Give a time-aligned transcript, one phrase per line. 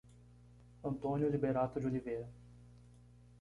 [0.83, 2.27] Antônio Liberato de Oliveira